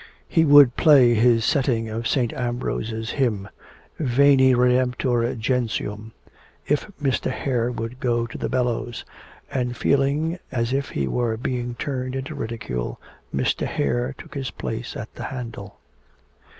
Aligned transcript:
He 0.27 0.45
would 0.45 0.75
play 0.75 1.13
his 1.13 1.45
setting 1.45 1.87
of 1.87 2.07
St. 2.07 2.33
Ambrose's 2.33 3.11
hymn, 3.11 3.47
'Veni 3.99 4.55
redemptor 4.55 5.37
gentium,' 5.37 6.13
if 6.65 6.89
Mr. 6.99 7.29
Hare 7.29 7.71
would 7.71 7.99
go 7.99 8.25
to 8.25 8.35
the 8.39 8.49
bellows; 8.49 9.05
and 9.51 9.77
feeling 9.77 10.39
as 10.51 10.73
if 10.73 10.89
he 10.89 11.07
were 11.07 11.37
being 11.37 11.75
turned 11.75 12.15
into 12.15 12.33
ridicule, 12.33 12.99
Mr. 13.31 13.67
Hare 13.67 14.15
took 14.17 14.33
his 14.33 14.49
place 14.49 14.95
at 14.97 15.13
the 15.13 15.25
handle. 15.25 15.77